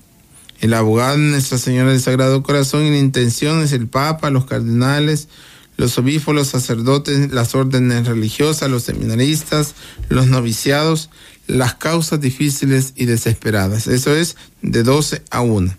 [0.63, 5.27] El abogado Nuestra Señora del Sagrado Corazón y la intención es el Papa, los cardenales,
[5.75, 9.75] los obispos, los sacerdotes, las órdenes religiosas, los seminaristas,
[10.07, 11.09] los noviciados,
[11.47, 13.87] las causas difíciles y desesperadas.
[13.87, 15.75] Eso es de 12 a 1.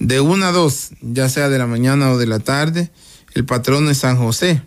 [0.00, 2.90] De 1 a 2, ya sea de la mañana o de la tarde,
[3.32, 4.60] el patrón es San José.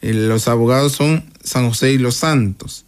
[0.00, 2.86] Los abogados son San José y los santos.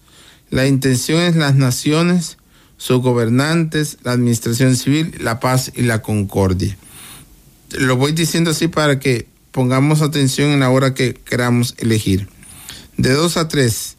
[0.49, 2.39] La intención es las naciones,
[2.77, 6.77] sus gobernantes, la administración civil, la paz y la concordia.
[7.79, 12.29] Lo voy diciendo así para que pongamos atención en la hora que queramos elegir.
[12.97, 13.97] De 2 a 3,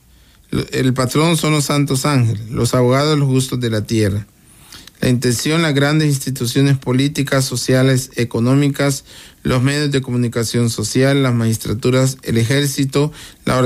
[0.72, 4.28] el patrón son los santos ángeles, los abogados los justos de la tierra.
[5.02, 9.04] La intención, las grandes instituciones políticas, sociales, económicas,
[9.44, 13.12] los medios de comunicación social, las magistraturas, el ejército,
[13.44, 13.62] la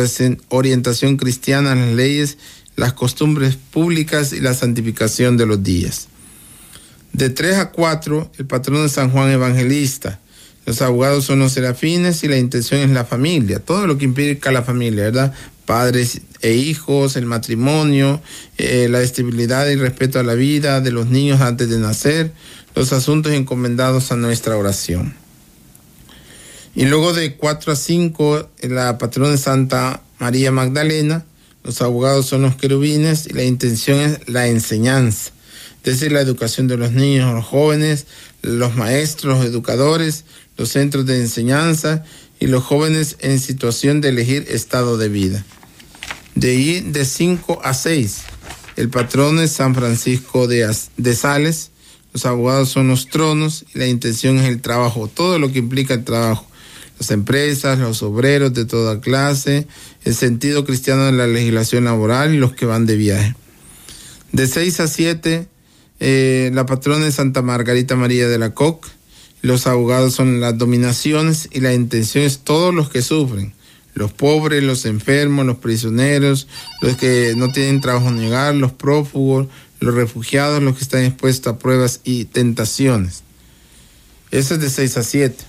[0.49, 2.37] orientación cristiana, las leyes,
[2.79, 6.07] las costumbres públicas y la santificación de los días.
[7.11, 10.19] De 3 a 4, el patrón de San Juan Evangelista,
[10.65, 14.51] los abogados son los serafines y la intención es la familia, todo lo que implica
[14.53, 15.33] la familia, ¿verdad?
[15.65, 18.21] Padres e hijos, el matrimonio,
[18.57, 22.31] eh, la estabilidad y respeto a la vida de los niños antes de nacer,
[22.75, 25.15] los asuntos encomendados a nuestra oración.
[26.75, 31.25] Y luego de 4 a 5, la patrona Santa María Magdalena,
[31.69, 35.29] los abogados son los querubines y la intención es la enseñanza,
[35.83, 38.07] es decir, la educación de los niños, los jóvenes,
[38.41, 40.25] los maestros, los educadores,
[40.57, 42.03] los centros de enseñanza
[42.39, 45.45] y los jóvenes en situación de elegir estado de vida.
[46.33, 48.17] De ahí de 5 a 6,
[48.75, 51.69] el patrón es San Francisco de, de Sales,
[52.13, 55.93] los abogados son los tronos y la intención es el trabajo, todo lo que implica
[55.93, 56.47] el trabajo,
[56.97, 59.67] las empresas, los obreros de toda clase,
[60.03, 63.35] el sentido cristiano de la legislación laboral y los que van de viaje.
[64.31, 65.47] De 6 a 7,
[65.99, 68.89] eh, la patrona es Santa Margarita María de la Coque,
[69.41, 73.53] los abogados son las dominaciones y la intención es todos los que sufren.
[73.93, 76.47] Los pobres, los enfermos, los prisioneros,
[76.81, 79.47] los que no tienen trabajo en llegar, los prófugos,
[79.79, 83.23] los refugiados, los que están expuestos a pruebas y tentaciones.
[84.31, 85.43] Eso es de 6 a 7.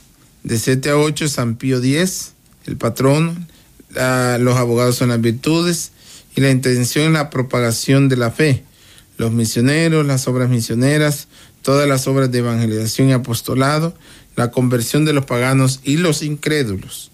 [0.45, 2.33] De 7 a 8, San Pío X,
[2.67, 3.49] el patrón.
[3.95, 5.93] Los abogados son las virtudes
[6.37, 8.65] y la intención es la propagación de la fe.
[9.17, 11.29] Los misioneros, las obras misioneras,
[11.63, 13.95] todas las obras de evangelización y apostolado,
[14.37, 17.11] la conversión de los paganos y los incrédulos.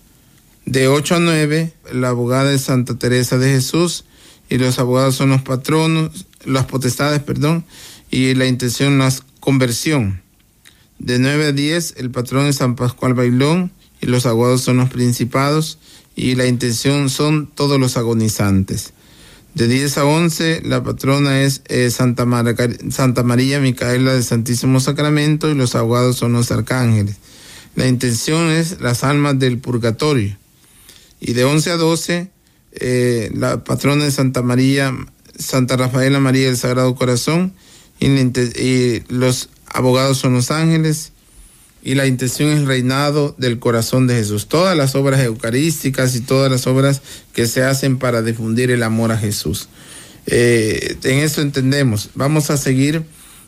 [0.65, 4.05] De 8 a 9, la abogada es Santa Teresa de Jesús
[4.49, 7.65] y los abogados son los patronos, las potestades, perdón,
[8.11, 10.23] y la intención la conversión.
[10.99, 14.91] De 9 a 10, el patrón es San Pascual Bailón y los abogados son los
[14.91, 15.79] principados
[16.17, 18.95] y la intención son todos los agonizantes.
[19.55, 22.27] De 10 a 11, la patrona es eh, Santa,
[22.91, 27.17] Santa María Micaela del Santísimo Sacramento y los abogados son los arcángeles.
[27.75, 30.37] La intención es las almas del purgatorio.
[31.21, 32.31] Y de 11 a 12,
[32.73, 34.95] eh, la patrona es Santa María,
[35.39, 37.55] Santa Rafaela María del Sagrado Corazón
[37.99, 41.13] y los abogados son los ángeles
[41.83, 44.49] y la intención es reinado del corazón de Jesús.
[44.49, 47.01] Todas las obras eucarísticas y todas las obras
[47.33, 49.69] que se hacen para difundir el amor a Jesús.
[50.27, 52.11] Eh, en eso entendemos.
[52.15, 53.05] Vamos a seguir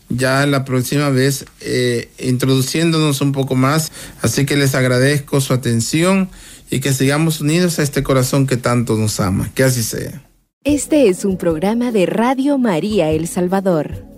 [0.08, 3.90] ya la próxima vez eh, introduciéndonos un poco más.
[4.22, 6.30] Así que les agradezco su atención
[6.70, 9.50] y que sigamos unidos a este corazón que tanto nos ama.
[9.54, 10.22] Que así sea.
[10.64, 14.17] Este es un programa de Radio María El Salvador.